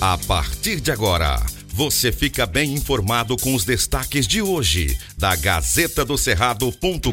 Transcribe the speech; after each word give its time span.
A 0.00 0.16
partir 0.16 0.80
de 0.80 0.92
agora, 0.92 1.44
você 1.74 2.12
fica 2.12 2.46
bem 2.46 2.72
informado 2.72 3.36
com 3.36 3.52
os 3.52 3.64
destaques 3.64 4.28
de 4.28 4.40
hoje 4.40 4.96
da 5.18 5.34
Gazeta 5.34 6.04
do 6.04 6.16
Cerrado.com.br. 6.16 7.10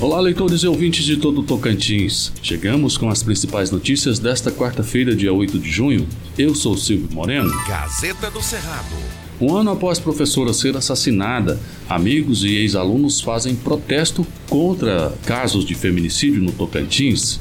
Olá, 0.00 0.18
leitores 0.20 0.62
e 0.62 0.66
ouvintes 0.66 1.04
de 1.04 1.18
todo 1.18 1.42
o 1.42 1.44
Tocantins. 1.44 2.32
Chegamos 2.42 2.96
com 2.96 3.10
as 3.10 3.22
principais 3.22 3.70
notícias 3.70 4.18
desta 4.18 4.50
quarta-feira, 4.50 5.14
dia 5.14 5.34
8 5.34 5.58
de 5.58 5.70
junho. 5.70 6.08
Eu 6.38 6.54
sou 6.54 6.78
Silvio 6.78 7.10
Moreno. 7.12 7.52
Gazeta 7.68 8.30
do 8.30 8.40
Cerrado. 8.40 8.96
Um 9.38 9.54
ano 9.54 9.70
após 9.70 9.98
professora 9.98 10.54
ser 10.54 10.74
assassinada, 10.78 11.60
amigos 11.86 12.42
e 12.42 12.54
ex-alunos 12.54 13.20
fazem 13.20 13.54
protesto 13.54 14.26
contra 14.48 15.12
casos 15.26 15.66
de 15.66 15.74
feminicídio 15.74 16.42
no 16.42 16.52
Tocantins. 16.52 17.38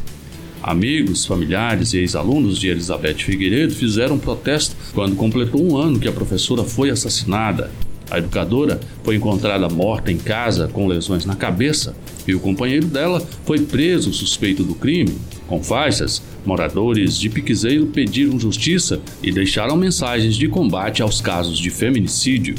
Amigos, 0.64 1.26
familiares 1.26 1.92
e 1.92 1.98
ex-alunos 1.98 2.58
de 2.58 2.70
Elizabeth 2.70 3.16
Figueiredo 3.16 3.76
fizeram 3.76 4.18
protesto 4.18 4.74
quando 4.94 5.14
completou 5.14 5.62
um 5.62 5.76
ano 5.76 6.00
que 6.00 6.08
a 6.08 6.12
professora 6.14 6.64
foi 6.64 6.90
assassinada. 6.90 7.70
A 8.10 8.18
educadora 8.18 8.80
foi 9.04 9.18
encontrada 9.18 9.68
morta 9.68 10.10
em 10.10 10.18
casa 10.18 10.70
com 10.70 10.88
lesões 10.88 11.26
na 11.26 11.36
cabeça 11.36 11.94
e 12.26 12.34
o 12.34 12.40
companheiro 12.40 12.88
dela 12.88 13.22
foi 13.46 13.60
preso 13.60 14.14
suspeito 14.14 14.64
do 14.64 14.74
crime. 14.74 15.18
Com 15.48 15.62
faixas, 15.62 16.24
moradores 16.46 17.20
de 17.20 17.30
Piquezeiro 17.30 17.88
pediram 17.88 18.40
justiça 18.40 19.02
e 19.22 19.34
deixaram 19.34 19.76
mensagens 19.76 20.38
de 20.38 20.48
combate 20.48 21.02
aos 21.02 21.20
casos 21.20 21.60
de 21.60 21.70
feminicídio. 21.70 22.56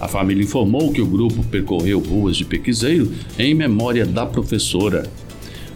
A 0.00 0.08
família 0.08 0.42
informou 0.42 0.90
que 0.90 1.02
o 1.02 1.06
grupo 1.06 1.42
percorreu 1.44 1.98
ruas 1.98 2.36
de 2.36 2.46
Pequizeiro 2.46 3.12
em 3.38 3.54
memória 3.54 4.06
da 4.06 4.24
professora. 4.24 5.10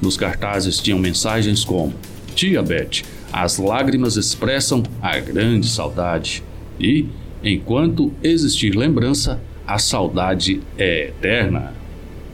Nos 0.00 0.16
cartazes 0.16 0.78
tinham 0.78 0.98
mensagens 0.98 1.64
como: 1.64 1.94
Tia 2.34 2.62
Beth, 2.62 3.02
as 3.32 3.58
lágrimas 3.58 4.16
expressam 4.16 4.82
a 5.00 5.18
grande 5.18 5.68
saudade. 5.68 6.42
E, 6.78 7.06
enquanto 7.44 8.12
existir 8.22 8.74
lembrança, 8.74 9.40
a 9.66 9.78
saudade 9.78 10.60
é 10.78 11.08
eterna. 11.08 11.74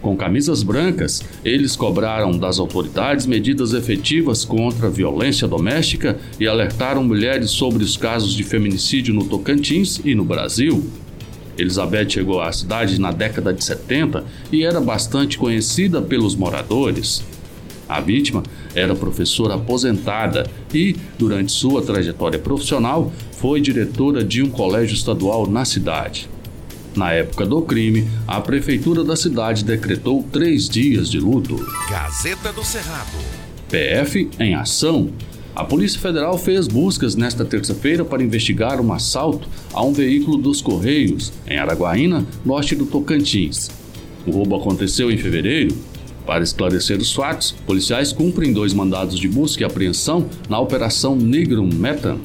Com 0.00 0.16
camisas 0.16 0.62
brancas, 0.62 1.22
eles 1.44 1.74
cobraram 1.74 2.30
das 2.38 2.60
autoridades 2.60 3.26
medidas 3.26 3.72
efetivas 3.72 4.44
contra 4.44 4.86
a 4.86 4.90
violência 4.90 5.48
doméstica 5.48 6.16
e 6.38 6.46
alertaram 6.46 7.02
mulheres 7.02 7.50
sobre 7.50 7.82
os 7.82 7.96
casos 7.96 8.32
de 8.32 8.44
feminicídio 8.44 9.12
no 9.12 9.24
Tocantins 9.24 10.00
e 10.04 10.14
no 10.14 10.24
Brasil. 10.24 10.84
Elizabeth 11.58 12.10
chegou 12.10 12.40
à 12.40 12.52
cidade 12.52 13.00
na 13.00 13.10
década 13.10 13.52
de 13.52 13.64
70 13.64 14.24
e 14.52 14.64
era 14.64 14.80
bastante 14.80 15.38
conhecida 15.38 16.00
pelos 16.00 16.36
moradores. 16.36 17.24
A 17.88 18.00
vítima 18.00 18.42
era 18.74 18.94
professora 18.94 19.54
aposentada 19.54 20.48
e, 20.74 20.96
durante 21.18 21.52
sua 21.52 21.82
trajetória 21.82 22.38
profissional, 22.38 23.12
foi 23.32 23.60
diretora 23.60 24.24
de 24.24 24.42
um 24.42 24.50
colégio 24.50 24.94
estadual 24.94 25.46
na 25.46 25.64
cidade. 25.64 26.28
Na 26.96 27.12
época 27.12 27.44
do 27.44 27.60
crime, 27.62 28.08
a 28.26 28.40
prefeitura 28.40 29.04
da 29.04 29.14
cidade 29.14 29.64
decretou 29.64 30.22
três 30.32 30.68
dias 30.68 31.10
de 31.10 31.20
luto. 31.20 31.64
Gazeta 31.88 32.52
do 32.52 32.64
Cerrado. 32.64 33.18
PF 33.68 34.30
em 34.40 34.54
ação. 34.54 35.10
A 35.54 35.64
Polícia 35.64 36.00
Federal 36.00 36.36
fez 36.38 36.66
buscas 36.66 37.14
nesta 37.14 37.44
terça-feira 37.44 38.04
para 38.04 38.22
investigar 38.22 38.80
um 38.80 38.92
assalto 38.92 39.48
a 39.72 39.82
um 39.82 39.92
veículo 39.92 40.36
dos 40.36 40.60
Correios, 40.60 41.32
em 41.46 41.58
Araguaína, 41.58 42.26
norte 42.44 42.74
do 42.74 42.86
Tocantins. 42.86 43.70
O 44.26 44.30
roubo 44.30 44.56
aconteceu 44.56 45.10
em 45.10 45.16
fevereiro 45.16 45.74
para 46.26 46.42
esclarecer 46.42 46.98
os 46.98 47.14
fatos, 47.14 47.52
policiais 47.52 48.12
cumprem 48.12 48.52
dois 48.52 48.74
mandados 48.74 49.18
de 49.18 49.28
busca 49.28 49.62
e 49.62 49.64
apreensão 49.64 50.28
na 50.48 50.58
Operação 50.58 51.14
Negrum 51.14 51.70
Metan. 51.72 52.18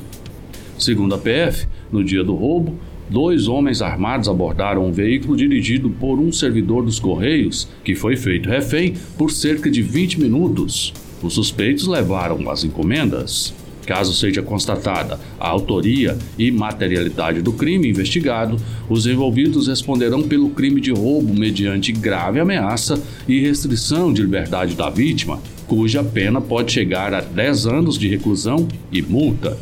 Segundo 0.77 1.13
a 1.13 1.17
PF, 1.19 1.67
no 1.91 2.03
dia 2.03 2.23
do 2.23 2.33
roubo, 2.33 2.75
dois 3.07 3.47
homens 3.47 3.81
armados 3.81 4.27
abordaram 4.27 4.85
um 4.85 4.91
veículo 4.91 5.37
dirigido 5.37 5.89
por 5.91 6.19
um 6.19 6.31
servidor 6.31 6.83
dos 6.83 6.99
Correios, 6.99 7.67
que 7.83 7.93
foi 7.93 8.15
feito 8.15 8.49
refém 8.49 8.95
por 9.17 9.29
cerca 9.29 9.69
de 9.69 9.83
20 9.83 10.19
minutos. 10.19 10.91
Os 11.21 11.35
suspeitos 11.35 11.85
levaram 11.85 12.49
as 12.49 12.63
encomendas. 12.63 13.53
Caso 13.91 14.13
seja 14.13 14.41
constatada 14.41 15.19
a 15.37 15.49
autoria 15.49 16.17
e 16.39 16.49
materialidade 16.49 17.41
do 17.41 17.51
crime 17.51 17.89
investigado, 17.89 18.55
os 18.87 19.05
envolvidos 19.05 19.67
responderão 19.67 20.23
pelo 20.23 20.51
crime 20.51 20.79
de 20.79 20.93
roubo 20.93 21.33
mediante 21.33 21.91
grave 21.91 22.39
ameaça 22.39 22.97
e 23.27 23.41
restrição 23.41 24.13
de 24.13 24.21
liberdade 24.21 24.75
da 24.75 24.89
vítima, 24.89 25.41
cuja 25.67 26.01
pena 26.05 26.39
pode 26.39 26.71
chegar 26.71 27.13
a 27.13 27.19
10 27.19 27.67
anos 27.67 27.97
de 27.97 28.07
reclusão 28.07 28.65
e 28.93 29.01
multa. 29.01 29.57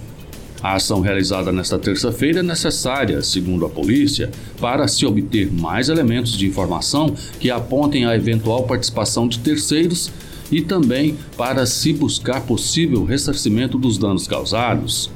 A 0.62 0.76
ação 0.76 1.02
realizada 1.02 1.52
nesta 1.52 1.80
terça-feira 1.80 2.42
é 2.42 2.44
necessária, 2.44 3.24
segundo 3.24 3.66
a 3.66 3.70
polícia, 3.70 4.30
para 4.62 4.88
se 4.88 5.08
obter 5.08 5.52
mais 5.52 5.90
elementos 5.90 6.38
de 6.38 6.46
informação 6.46 7.16
que 7.40 7.50
apontem 7.50 8.06
a 8.06 8.16
eventual 8.16 8.62
participação 8.68 9.28
de 9.28 9.40
terceiros 9.40 10.12
e 10.52 10.62
também 10.62 11.18
para 11.38 11.66
se 11.66 11.94
buscar 11.94 12.42
possível 12.42 13.04
ressarcimento 13.04 13.78
dos 13.78 13.98
danos 13.98 14.28
causados. 14.28 15.12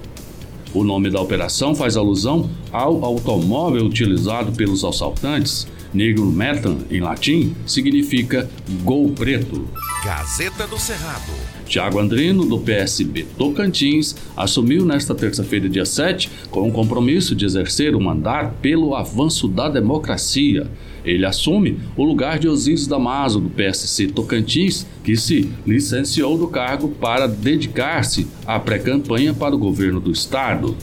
O 0.74 0.84
nome 0.84 1.10
da 1.10 1.22
operação 1.22 1.76
faz 1.76 1.96
alusão 1.96 2.50
ao 2.72 3.06
automóvel 3.06 3.86
utilizado 3.86 4.52
pelos 4.54 4.84
assaltantes. 4.84 5.68
Negro 5.94 6.26
metan, 6.26 6.78
em 6.90 7.00
latim, 7.00 7.56
significa 7.68 8.50
gol 8.84 9.12
preto. 9.12 9.68
Gazeta 10.04 10.66
do 10.66 10.80
Cerrado. 10.80 11.32
Tiago 11.68 12.00
Andrino, 12.00 12.46
do 12.46 12.60
PSB 12.60 13.26
Tocantins, 13.38 14.16
assumiu 14.36 14.86
nesta 14.86 15.14
terça-feira, 15.14 15.70
dia 15.70 15.86
7, 15.86 16.30
com 16.50 16.68
o 16.68 16.72
compromisso 16.72 17.36
de 17.36 17.46
exercer 17.46 17.96
o 17.96 18.02
mandato 18.02 18.56
pelo 18.62 18.96
avanço 18.96 19.48
da 19.48 19.70
democracia. 19.70 20.68
Ele 21.06 21.26
assume 21.26 21.80
o 21.96 22.04
lugar 22.04 22.40
de 22.40 22.48
Osíris 22.48 22.88
Damaso, 22.88 23.40
do 23.40 23.50
PSC 23.50 24.08
Tocantins, 24.08 24.88
que 25.04 25.16
se 25.16 25.50
licenciou 25.66 26.38
do 26.38 26.48
cargo 26.48 26.90
para 26.90 27.28
dedicar-se 27.28 28.28
à 28.46 28.60
pré-campanha 28.60 29.34
para 29.34 29.56
o 29.56 29.60
governo 29.60 30.00
do 30.00 30.12
estado. 30.12 30.76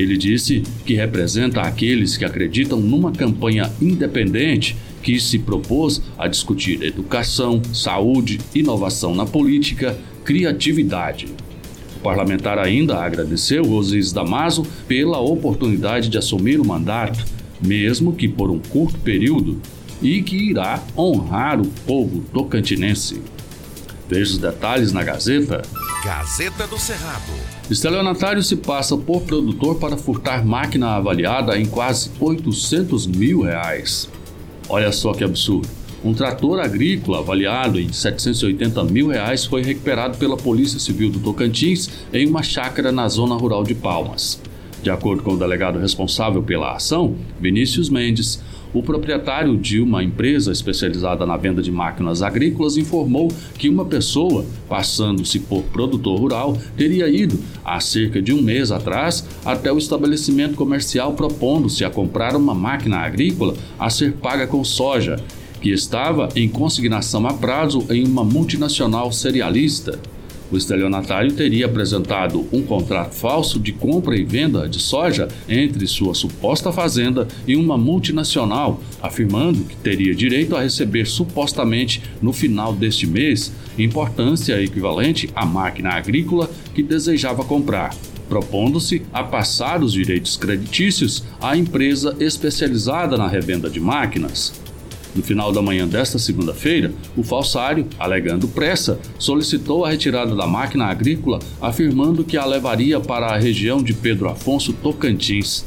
Ele 0.00 0.16
disse 0.16 0.62
que 0.84 0.94
representa 0.94 1.60
aqueles 1.60 2.16
que 2.16 2.24
acreditam 2.24 2.80
numa 2.80 3.12
campanha 3.12 3.70
independente 3.80 4.76
que 5.02 5.18
se 5.18 5.38
propôs 5.38 6.02
a 6.18 6.26
discutir 6.28 6.82
educação, 6.82 7.62
saúde, 7.72 8.38
inovação 8.54 9.14
na 9.14 9.26
política, 9.26 9.98
criatividade. 10.24 11.26
O 11.96 12.00
parlamentar 12.00 12.58
ainda 12.58 12.96
agradeceu 12.96 13.70
Osíris 13.70 14.12
Damaso 14.12 14.66
pela 14.86 15.18
oportunidade 15.20 16.08
de 16.08 16.18
assumir 16.18 16.60
o 16.60 16.66
mandato 16.66 17.24
mesmo 17.60 18.14
que 18.14 18.26
por 18.26 18.50
um 18.50 18.58
curto 18.58 18.98
período, 19.00 19.60
e 20.02 20.22
que 20.22 20.36
irá 20.36 20.82
honrar 20.96 21.60
o 21.60 21.66
povo 21.86 22.24
tocantinense. 22.32 23.20
Veja 24.10 24.32
os 24.32 24.38
detalhes 24.38 24.92
na 24.92 25.04
Gazeta. 25.04 25.62
Gazeta 26.04 26.66
do 26.66 26.76
Cerrado. 26.76 27.32
Estelionatário 27.70 28.42
se 28.42 28.56
passa 28.56 28.96
por 28.96 29.22
produtor 29.22 29.76
para 29.76 29.96
furtar 29.96 30.44
máquina 30.44 30.96
avaliada 30.96 31.56
em 31.56 31.64
quase 31.64 32.10
800 32.18 33.06
mil 33.06 33.42
reais. 33.42 34.10
Olha 34.68 34.90
só 34.90 35.14
que 35.14 35.22
absurdo. 35.22 35.68
Um 36.04 36.12
trator 36.12 36.58
agrícola 36.58 37.20
avaliado 37.20 37.78
em 37.78 37.92
780 37.92 38.82
mil 38.82 39.08
reais 39.08 39.44
foi 39.44 39.62
recuperado 39.62 40.18
pela 40.18 40.36
Polícia 40.36 40.80
Civil 40.80 41.10
do 41.10 41.20
Tocantins 41.20 41.88
em 42.12 42.26
uma 42.26 42.42
chácara 42.42 42.90
na 42.90 43.08
zona 43.08 43.36
rural 43.36 43.62
de 43.62 43.76
Palmas. 43.76 44.42
De 44.82 44.90
acordo 44.90 45.22
com 45.22 45.34
o 45.34 45.38
delegado 45.38 45.78
responsável 45.78 46.42
pela 46.42 46.74
ação, 46.74 47.14
Vinícius 47.38 47.88
Mendes, 47.88 48.42
o 48.72 48.82
proprietário 48.82 49.56
de 49.56 49.80
uma 49.80 50.02
empresa 50.02 50.52
especializada 50.52 51.26
na 51.26 51.36
venda 51.36 51.62
de 51.62 51.72
máquinas 51.72 52.22
agrícolas 52.22 52.76
informou 52.76 53.28
que 53.58 53.68
uma 53.68 53.84
pessoa, 53.84 54.44
passando-se 54.68 55.40
por 55.40 55.62
produtor 55.64 56.18
rural, 56.18 56.56
teria 56.76 57.08
ido, 57.08 57.38
há 57.64 57.80
cerca 57.80 58.22
de 58.22 58.32
um 58.32 58.40
mês 58.40 58.70
atrás, 58.70 59.26
até 59.44 59.72
o 59.72 59.78
estabelecimento 59.78 60.54
comercial 60.54 61.12
propondo-se 61.14 61.84
a 61.84 61.90
comprar 61.90 62.36
uma 62.36 62.54
máquina 62.54 62.98
agrícola 62.98 63.54
a 63.78 63.90
ser 63.90 64.12
paga 64.12 64.46
com 64.46 64.62
soja, 64.62 65.16
que 65.60 65.70
estava 65.70 66.28
em 66.34 66.48
consignação 66.48 67.26
a 67.26 67.34
prazo 67.34 67.84
em 67.90 68.06
uma 68.06 68.24
multinacional 68.24 69.12
cerealista. 69.12 69.98
O 70.50 70.56
estelionatário 70.56 71.32
teria 71.32 71.66
apresentado 71.66 72.46
um 72.52 72.62
contrato 72.62 73.14
falso 73.14 73.60
de 73.60 73.72
compra 73.72 74.16
e 74.16 74.24
venda 74.24 74.68
de 74.68 74.80
soja 74.80 75.28
entre 75.48 75.86
sua 75.86 76.14
suposta 76.14 76.72
fazenda 76.72 77.28
e 77.46 77.54
uma 77.54 77.78
multinacional, 77.78 78.82
afirmando 79.00 79.64
que 79.64 79.76
teria 79.76 80.14
direito 80.14 80.56
a 80.56 80.62
receber 80.62 81.06
supostamente 81.06 82.02
no 82.20 82.32
final 82.32 82.72
deste 82.72 83.06
mês 83.06 83.52
importância 83.78 84.60
equivalente 84.60 85.30
à 85.34 85.46
máquina 85.46 85.90
agrícola 85.90 86.50
que 86.74 86.82
desejava 86.82 87.44
comprar 87.44 87.94
propondo-se 88.28 89.02
a 89.12 89.24
passar 89.24 89.82
os 89.82 89.92
direitos 89.92 90.36
creditícios 90.36 91.24
à 91.42 91.56
empresa 91.56 92.16
especializada 92.20 93.18
na 93.18 93.26
revenda 93.26 93.68
de 93.68 93.80
máquinas. 93.80 94.52
No 95.14 95.22
final 95.22 95.50
da 95.50 95.60
manhã 95.60 95.88
desta 95.88 96.18
segunda-feira, 96.18 96.92
o 97.16 97.22
falsário, 97.22 97.86
alegando 97.98 98.46
pressa, 98.46 99.00
solicitou 99.18 99.84
a 99.84 99.90
retirada 99.90 100.36
da 100.36 100.46
máquina 100.46 100.86
agrícola, 100.86 101.40
afirmando 101.60 102.24
que 102.24 102.36
a 102.36 102.44
levaria 102.44 103.00
para 103.00 103.26
a 103.26 103.38
região 103.38 103.82
de 103.82 103.92
Pedro 103.92 104.28
Afonso, 104.28 104.72
Tocantins. 104.72 105.64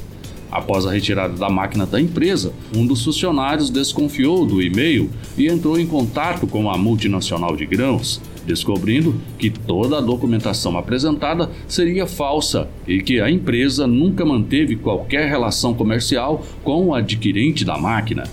Após 0.50 0.86
a 0.86 0.92
retirada 0.92 1.34
da 1.34 1.50
máquina 1.50 1.86
da 1.86 2.00
empresa, 2.00 2.54
um 2.75 2.86
dos 2.86 3.04
funcionários 3.04 3.72
desconfiou 3.72 4.45
do 4.45 4.62
e-mail 4.62 5.10
e 5.36 5.48
entrou 5.48 5.80
em 5.80 5.88
contato 5.88 6.45
com 6.45 6.69
a 6.69 6.78
multinacional 6.78 7.56
de 7.56 7.66
grãos, 7.66 8.22
descobrindo 8.45 9.16
que 9.40 9.50
toda 9.50 9.98
a 9.98 10.01
documentação 10.01 10.78
apresentada 10.78 11.50
seria 11.68 12.06
falsa 12.06 12.69
e 12.88 13.01
que 13.01 13.19
a 13.19 13.31
empresa 13.31 13.88
nunca 13.88 14.24
manteve 14.24 14.75
qualquer 14.75 15.28
relação 15.28 15.74
comercial 15.74 16.45
com 16.63 16.86
o 16.86 16.94
adquirente 16.94 17.66
da 17.66 17.78
máquina. 17.78 18.25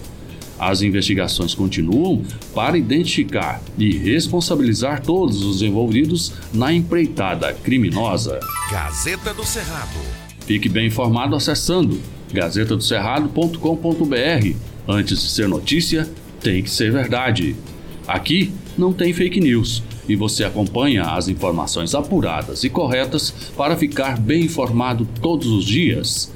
As 0.61 0.83
investigações 0.83 1.55
continuam 1.55 2.23
para 2.55 2.77
identificar 2.77 3.63
e 3.79 3.97
responsabilizar 3.97 5.01
todos 5.01 5.43
os 5.43 5.63
envolvidos 5.63 6.35
na 6.53 6.71
empreitada 6.71 7.55
criminosa. 7.55 8.39
Gazeta 8.71 9.33
do 9.33 9.43
Cerrado 9.43 9.99
Fique 10.41 10.69
bem 10.69 10.89
informado 10.89 11.35
acessando 11.35 11.99
gazetadocerrado.com.br. 12.31 14.55
Antes 14.87 15.23
de 15.23 15.31
ser 15.31 15.49
notícia, 15.49 16.07
tem 16.43 16.63
que 16.63 16.71
ser 16.71 16.93
verdade. 16.93 17.57
Aqui 18.07 18.53
não 18.77 18.93
tem 18.93 19.15
fake 19.15 19.41
news 19.41 19.83
e 20.07 20.17
você 20.17 20.45
acompanha 20.45 21.05
as 21.05 21.29
informações 21.29 21.95
apuradas 21.95 22.65
e 22.65 22.69
corretas 22.69 23.31
para 23.57 23.77
ficar 23.77 24.19
bem 24.19 24.45
informado 24.45 25.09
todos 25.23 25.47
os 25.47 25.65
dias. 25.65 26.31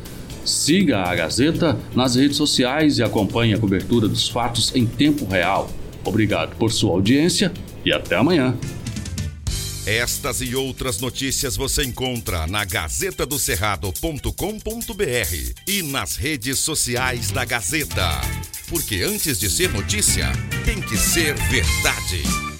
Siga 0.44 1.02
a 1.02 1.14
Gazeta 1.14 1.78
nas 1.94 2.16
redes 2.16 2.36
sociais 2.36 2.98
e 2.98 3.02
acompanhe 3.02 3.54
a 3.54 3.58
cobertura 3.58 4.08
dos 4.08 4.28
fatos 4.28 4.74
em 4.74 4.86
tempo 4.86 5.24
real. 5.24 5.70
Obrigado 6.04 6.54
por 6.56 6.70
sua 6.70 6.92
audiência 6.92 7.52
e 7.84 7.92
até 7.92 8.16
amanhã. 8.16 8.56
Estas 9.86 10.40
e 10.40 10.56
outras 10.56 10.98
notícias 10.98 11.56
você 11.56 11.84
encontra 11.84 12.46
na 12.46 12.64
gazetadocerrado.com.br 12.64 15.52
e 15.68 15.82
nas 15.82 16.16
redes 16.16 16.58
sociais 16.58 17.30
da 17.30 17.44
Gazeta. 17.44 18.22
Porque 18.66 19.02
antes 19.02 19.38
de 19.38 19.50
ser 19.50 19.70
notícia, 19.70 20.32
tem 20.64 20.80
que 20.80 20.96
ser 20.96 21.34
verdade. 21.34 22.53